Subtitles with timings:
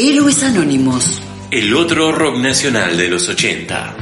[0.00, 1.20] Héroes Anónimos.
[1.50, 3.96] El otro rock nacional de los 80.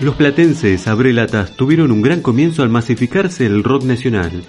[0.00, 4.44] Los platenses Abrelatas tuvieron un gran comienzo al masificarse el rock nacional.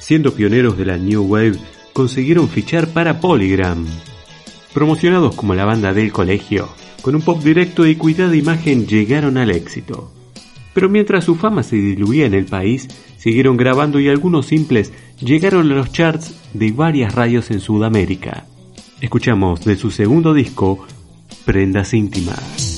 [0.00, 1.58] Siendo pioneros de la New Wave,
[1.92, 3.86] consiguieron fichar para Polygram.
[4.74, 6.68] Promocionados como la banda del colegio,
[7.00, 10.15] con un pop directo y cuidada imagen llegaron al éxito.
[10.76, 15.72] Pero mientras su fama se diluía en el país, siguieron grabando y algunos simples llegaron
[15.72, 18.44] a los charts de varias radios en Sudamérica.
[19.00, 20.86] Escuchamos de su segundo disco,
[21.46, 22.75] Prendas íntimas.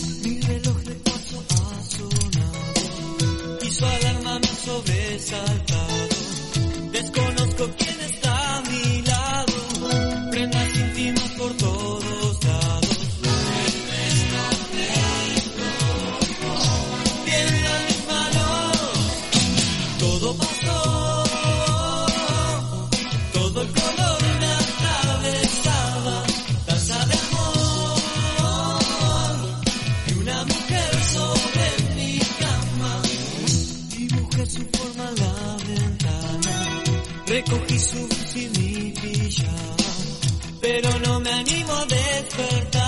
[40.61, 42.88] pero no me animo a despertar.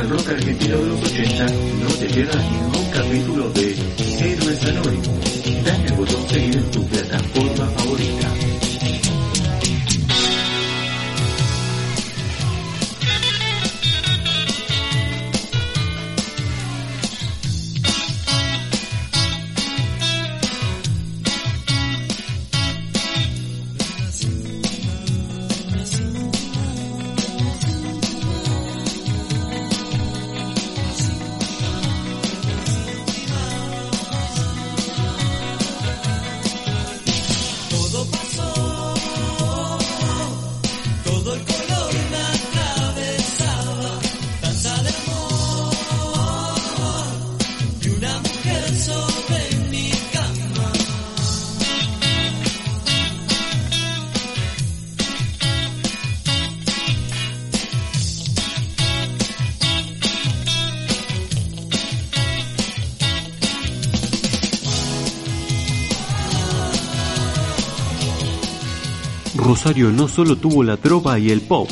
[0.00, 3.76] Cadena Rock Argentina de los 80, no te pierdas ningún capítulo de
[4.18, 5.64] Héroes Anónimos.
[5.64, 8.49] Dale el botón seguir en tu plataforma favorita.
[69.50, 71.68] Rosario no solo tuvo la trova y el pop,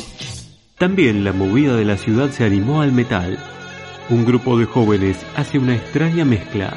[0.77, 3.39] también la movida de la ciudad se animó al metal.
[4.09, 6.73] Un grupo de jóvenes hace una extraña mezcla,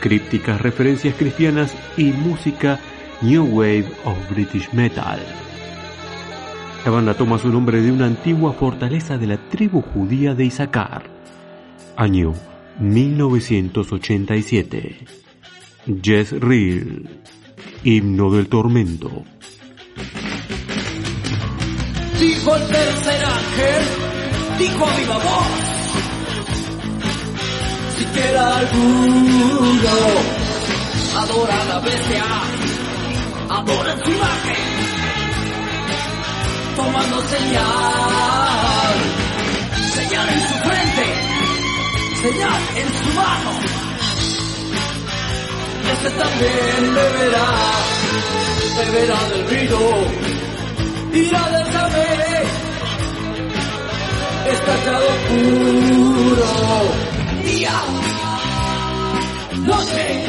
[0.00, 2.80] crípticas referencias cristianas y música
[3.22, 5.20] New Wave of British Metal.
[6.84, 11.04] La banda toma su nombre de una antigua fortaleza de la tribu judía de Isaacar.
[11.94, 12.34] Año
[12.80, 14.96] 1987.
[16.02, 17.08] Jess Real.
[17.84, 19.22] Himno del Tormento.
[22.18, 23.82] Dijo el tercer ángel,
[24.58, 25.46] dijo a viva voz,
[27.96, 29.48] si quiera alguno
[31.16, 32.24] adora a la bestia,
[33.48, 34.56] adora su imagen,
[36.76, 38.94] tomando señal,
[39.94, 41.06] señal en su frente,
[42.22, 43.50] señal en su mano.
[45.92, 47.48] Este también beberá,
[48.76, 50.37] beberá del río,
[51.20, 52.46] irá del saber,
[54.54, 56.52] estallado puro.
[57.44, 57.78] Día,
[59.66, 60.24] noche,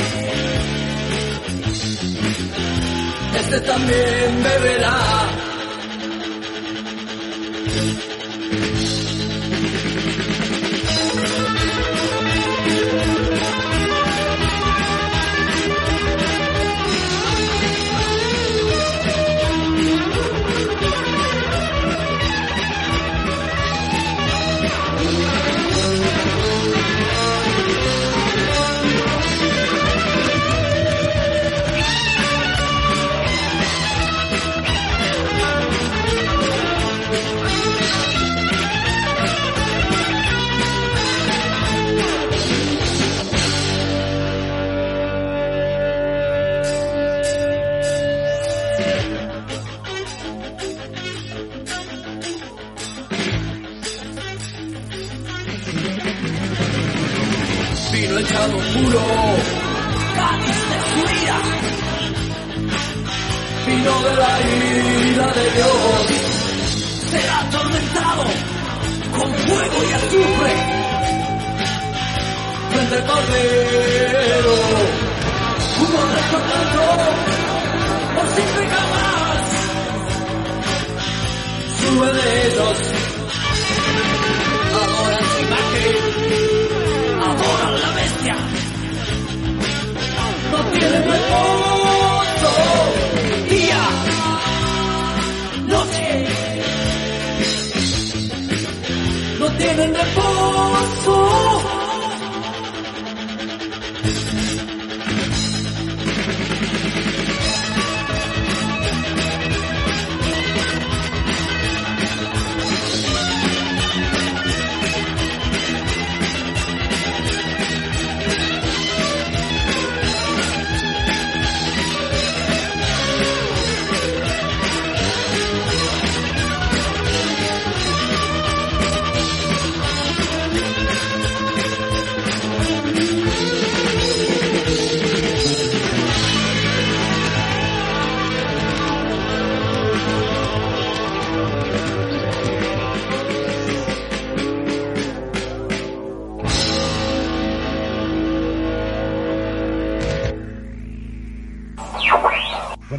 [3.40, 5.00] este también beberá.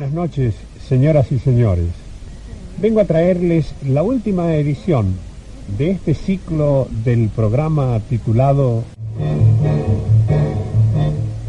[0.01, 0.55] Buenas noches,
[0.89, 1.89] señoras y señores.
[2.81, 5.15] Vengo a traerles la última edición
[5.77, 8.83] de este ciclo del programa titulado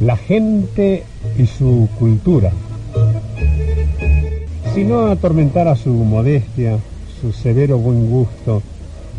[0.02, 1.06] La gente
[1.38, 2.52] y su cultura.
[4.74, 6.78] Si no atormentara su modestia,
[7.22, 8.62] su severo buen gusto,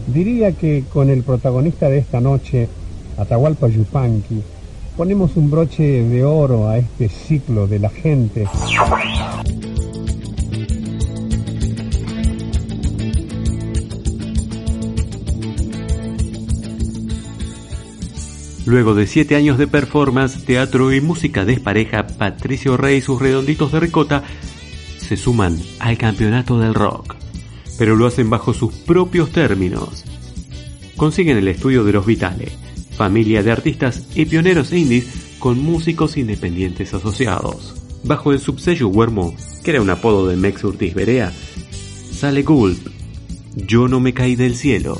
[0.08, 2.68] diría que con el protagonista de esta noche,
[3.16, 4.42] Atahualpa Yupanqui,
[4.96, 8.46] ponemos un broche de oro a este ciclo de la gente.
[18.64, 23.72] Luego de siete años de performance, teatro y música despareja, Patricio Rey y sus redonditos
[23.72, 24.22] de ricota
[24.98, 27.16] se suman al campeonato del rock,
[27.76, 30.04] pero lo hacen bajo sus propios términos.
[30.96, 32.52] Consiguen el estudio de los Vitale,
[33.02, 37.74] familia de artistas y pioneros indies con músicos independientes asociados.
[38.04, 41.32] Bajo el subsello Huermo, que era un apodo de Mex Urtiz Berea,
[42.12, 42.78] sale Gulp,
[43.56, 44.98] Yo no me caí del cielo.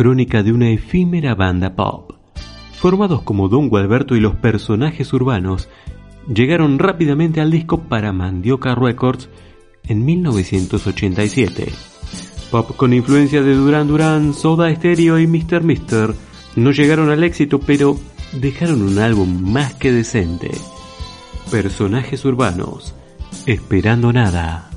[0.00, 2.12] Crónica de una efímera banda pop.
[2.72, 5.68] Formados como Don Gualberto y los personajes urbanos,
[6.26, 9.28] llegaron rápidamente al disco para Mandioca Records
[9.84, 11.70] en 1987.
[12.50, 15.64] Pop con influencia de Duran Duran, Soda Stereo y Mr.
[15.64, 16.14] Mister
[16.56, 17.98] no llegaron al éxito, pero
[18.40, 20.50] dejaron un álbum más que decente.
[21.50, 22.94] Personajes urbanos,
[23.44, 24.69] esperando nada.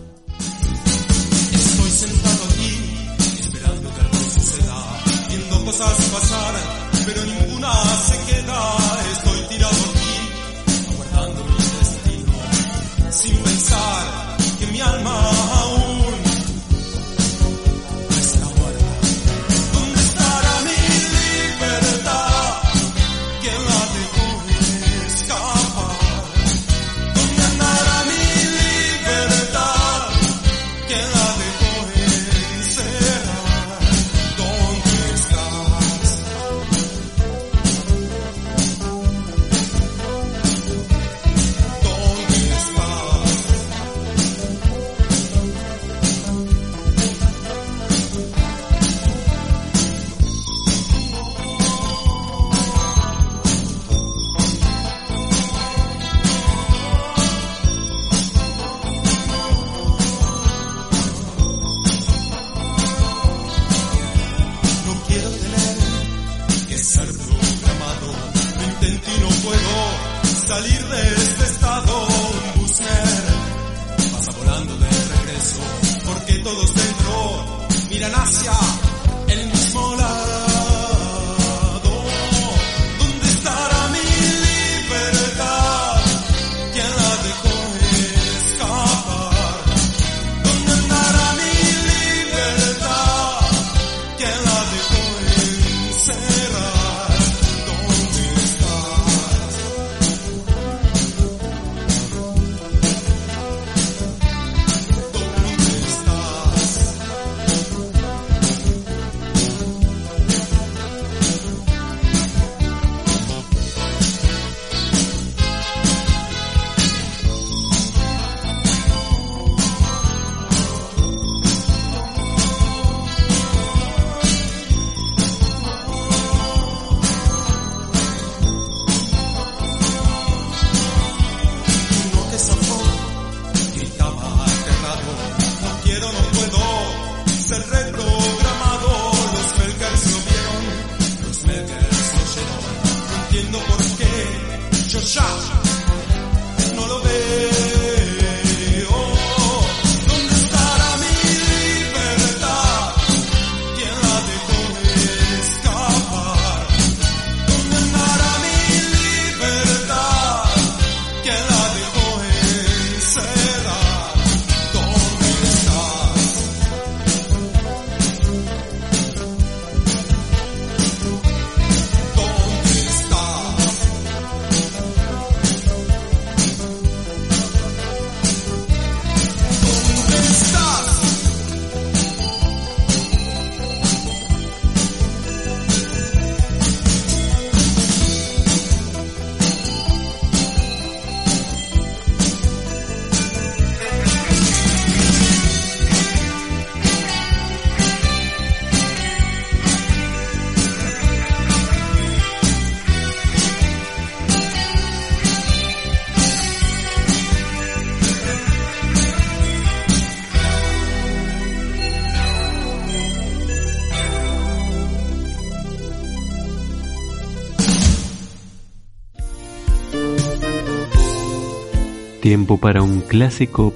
[222.23, 223.73] Tiempo para un clásico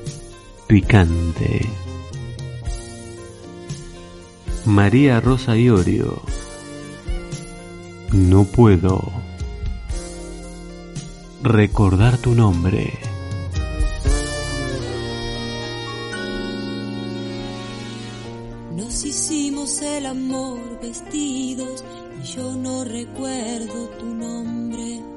[0.68, 1.68] picante.
[4.64, 6.22] María Rosa Iorio.
[8.14, 9.12] No puedo
[11.44, 12.94] recordar tu nombre.
[18.78, 21.84] Nos hicimos el amor vestidos
[22.24, 25.17] y yo no recuerdo tu nombre.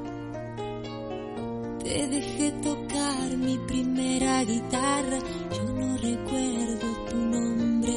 [1.90, 5.18] Te dejé tocar mi primera guitarra,
[5.52, 7.94] yo no recuerdo tu nombre.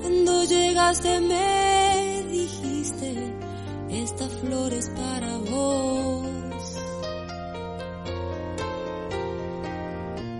[0.00, 3.12] Cuando llegaste me dijiste,
[3.90, 6.26] esta flor es para vos.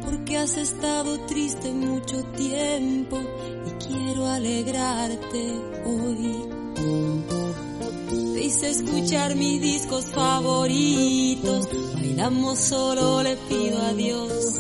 [0.07, 3.19] porque has estado triste mucho tiempo
[3.67, 5.53] y quiero alegrarte
[5.85, 6.60] hoy.
[8.51, 14.57] Hice escuchar mis discos favoritos, bailamos solo, le pido a Dios.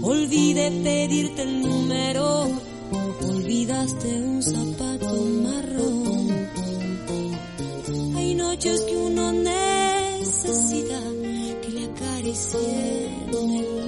[0.00, 2.48] Olvidé pedirte el número,
[3.20, 6.48] olvidaste un zapato marrón.
[8.16, 11.00] Hay noches que uno necesita
[11.60, 13.87] que le acaricien el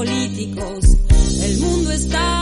[0.00, 0.96] políticos.
[1.42, 2.39] El mundo estaba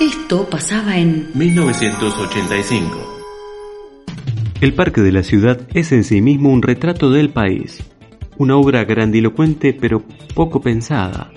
[0.00, 3.24] Esto pasaba en 1985.
[4.60, 7.82] El Parque de la Ciudad es en sí mismo un retrato del país,
[8.36, 10.04] una obra grandilocuente pero
[10.36, 11.32] poco pensada.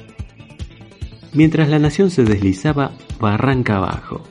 [1.34, 4.22] Mientras la nación se deslizaba barranca abajo.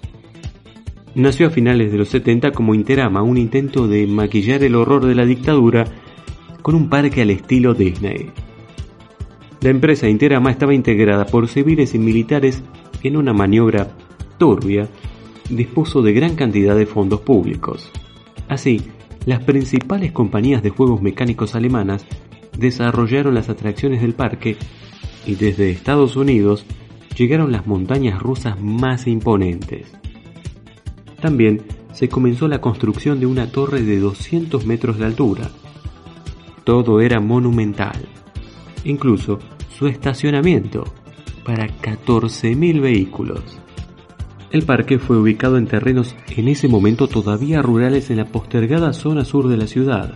[1.16, 5.16] Nació a finales de los 70 como Interama, un intento de maquillar el horror de
[5.16, 5.86] la dictadura
[6.62, 8.30] con un parque al estilo Disney.
[9.60, 12.62] La empresa Interama estaba integrada por civiles y militares
[13.02, 13.88] en una maniobra
[14.40, 14.88] turbia,
[15.50, 17.90] dispuso de gran cantidad de fondos públicos.
[18.48, 18.80] Así,
[19.26, 22.06] las principales compañías de juegos mecánicos alemanas
[22.56, 24.56] desarrollaron las atracciones del parque
[25.26, 26.64] y desde Estados Unidos
[27.18, 29.92] llegaron las montañas rusas más imponentes.
[31.20, 31.60] También
[31.92, 35.50] se comenzó la construcción de una torre de 200 metros de altura.
[36.64, 38.08] Todo era monumental,
[38.84, 39.38] incluso
[39.76, 40.84] su estacionamiento
[41.44, 43.60] para 14.000 vehículos.
[44.50, 49.24] El parque fue ubicado en terrenos en ese momento todavía rurales en la postergada zona
[49.24, 50.14] sur de la ciudad.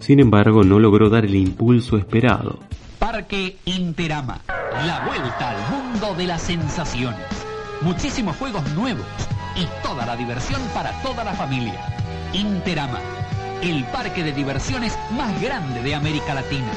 [0.00, 2.58] Sin embargo, no logró dar el impulso esperado.
[2.98, 7.20] Parque Interama, la vuelta al mundo de las sensaciones.
[7.80, 9.06] Muchísimos juegos nuevos
[9.54, 11.80] y toda la diversión para toda la familia.
[12.32, 12.98] Interama,
[13.62, 16.72] el parque de diversiones más grande de América Latina.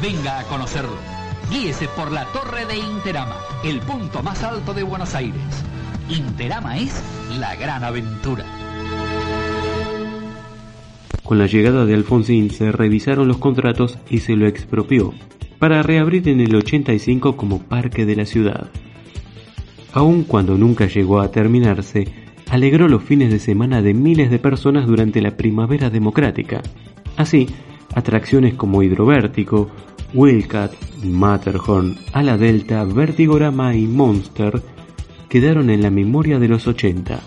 [0.00, 0.96] Venga a conocerlo.
[1.50, 5.42] Guíese por la Torre de Interama, el punto más alto de Buenos Aires.
[6.08, 7.02] Interama es
[7.38, 8.44] la gran aventura.
[11.22, 15.12] Con la llegada de Alfonsín se revisaron los contratos y se lo expropió,
[15.58, 18.70] para reabrir en el 85 como Parque de la Ciudad.
[19.92, 22.06] Aun cuando nunca llegó a terminarse,
[22.50, 26.62] alegró los fines de semana de miles de personas durante la primavera democrática,
[27.16, 27.46] Así,
[27.94, 29.70] atracciones como Hidrovértico,
[30.12, 34.62] Wildcat, Matterhorn, Ala Delta, Vertigorama y Monster
[35.28, 37.20] quedaron en la memoria de los 80.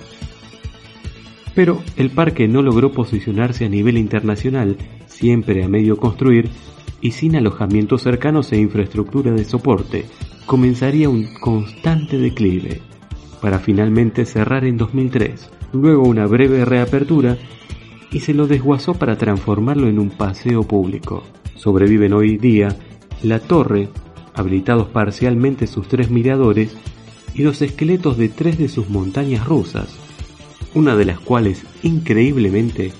[1.55, 6.49] Pero el parque no logró posicionarse a nivel internacional, siempre a medio construir
[7.01, 10.05] y sin alojamientos cercanos e infraestructura de soporte,
[10.45, 12.81] comenzaría un constante declive,
[13.41, 17.37] para finalmente cerrar en 2003, luego una breve reapertura
[18.11, 21.23] y se lo desguazó para transformarlo en un paseo público.
[21.55, 22.75] Sobreviven hoy día
[23.23, 23.89] la torre,
[24.33, 26.75] habilitados parcialmente sus tres miradores,
[27.33, 29.89] y los esqueletos de tres de sus montañas rusas,
[30.73, 32.93] una de las cuales, increíblemente,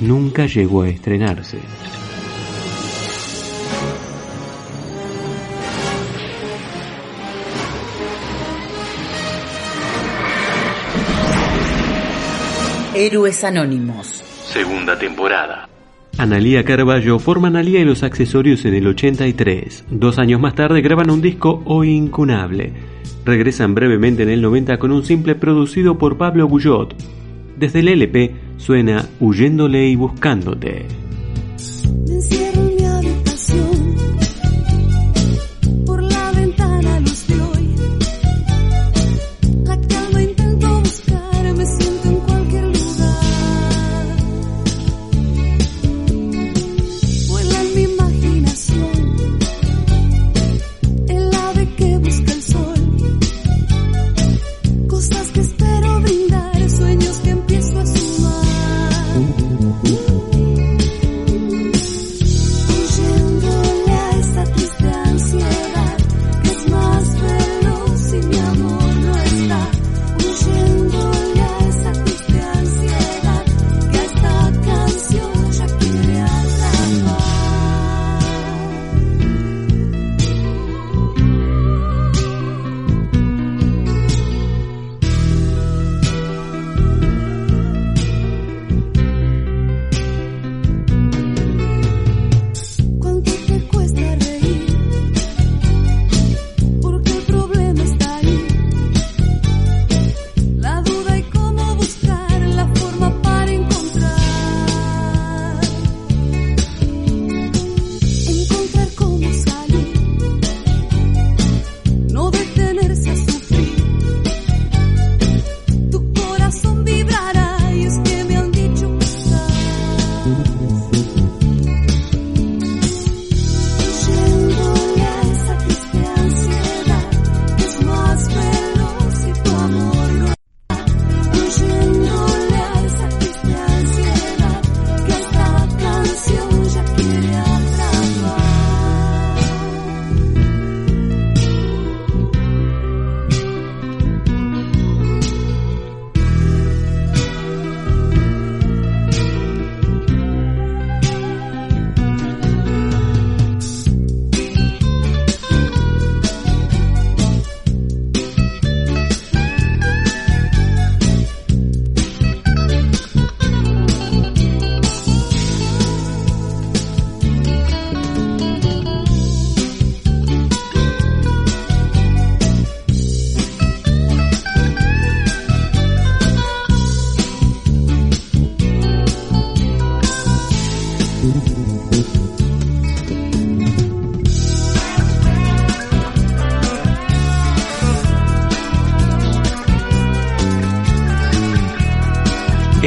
[0.00, 1.58] nunca llegó a estrenarse.
[12.94, 14.22] Héroes Anónimos.
[14.52, 15.71] Segunda temporada.
[16.18, 19.86] Analía Carballo forma Analía y los accesorios en el 83.
[19.90, 22.72] Dos años más tarde graban un disco O Incunable.
[23.24, 26.94] Regresan brevemente en el 90 con un simple producido por Pablo Guyot.
[27.56, 30.86] Desde el LP suena Huyéndole y Buscándote.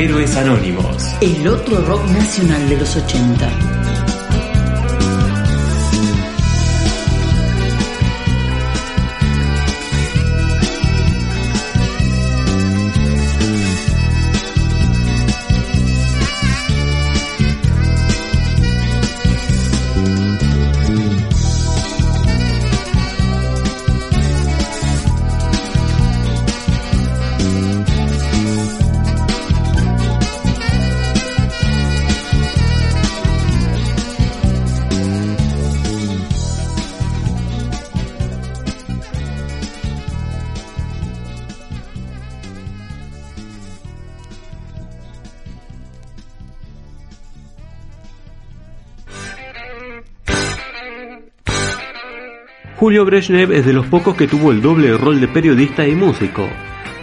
[0.06, 1.16] Héroes Anónimos.
[1.20, 3.75] El otro rock nacional de los 80.
[52.78, 56.46] Julio Brezhnev es de los pocos que tuvo el doble rol de periodista y músico.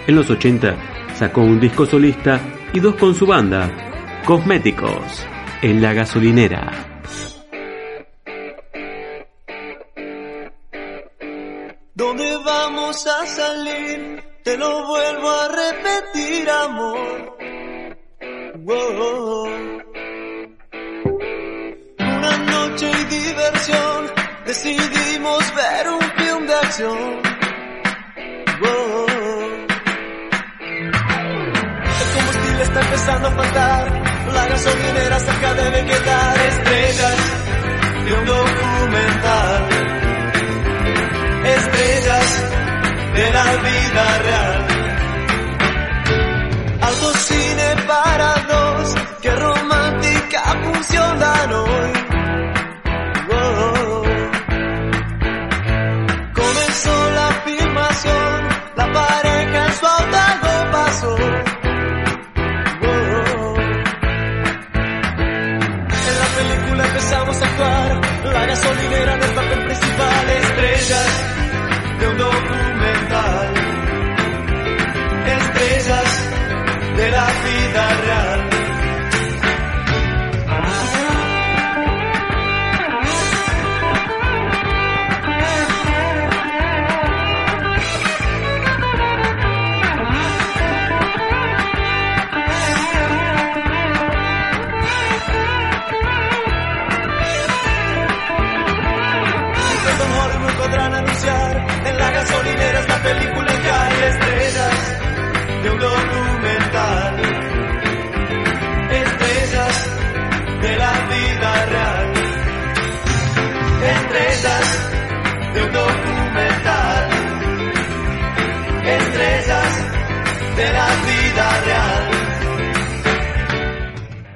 [0.07, 0.77] En los 80
[1.15, 2.41] sacó un disco solista
[2.75, 3.71] y dos con su banda,
[4.27, 5.27] Cosméticos,
[5.63, 7.01] en la gasolinera.
[11.95, 14.23] ¿Dónde vamos a salir?
[14.45, 17.39] Te lo vuelvo a repetir, amor.
[21.99, 24.12] Una noche y diversión
[24.45, 26.99] decidimos ver un film de acción.
[32.01, 34.03] El combustible está empezando a faltar,
[34.33, 37.19] la gasolinera cerca debe quedar estrellas
[38.05, 39.69] de un documental.
[41.45, 42.43] Estrellas
[43.15, 44.67] de la vida real.
[46.81, 49.62] Algo cine para dos que rompe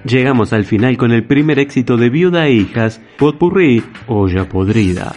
[0.07, 5.13] Llegamos al final con el primer éxito de Viuda e Hijas, Potpourri, Olla Podrida,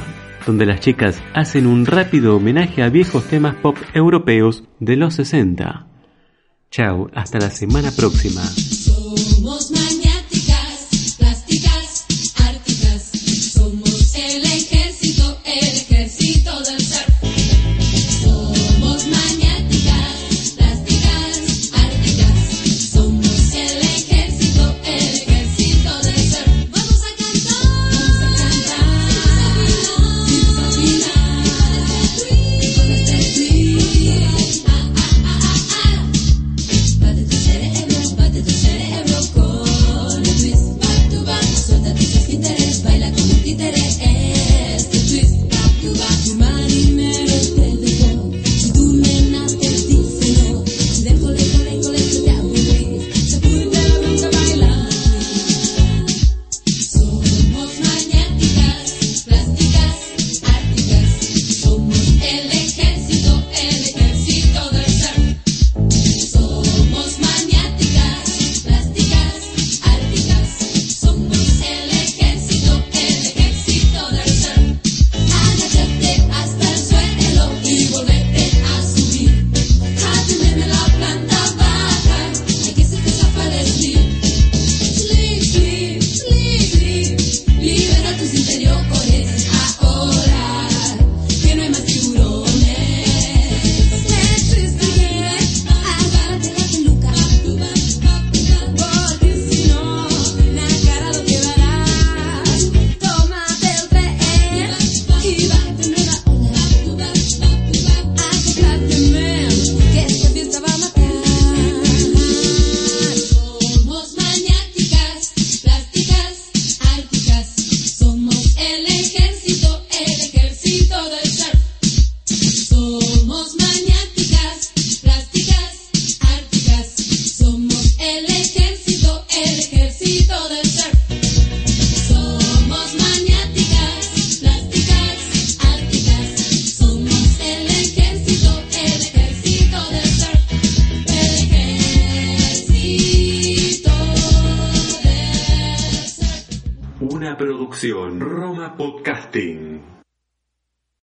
[0.48, 5.86] donde las chicas hacen un rápido homenaje a viejos temas pop europeos de los 60.
[6.72, 8.42] Chao, hasta la semana próxima.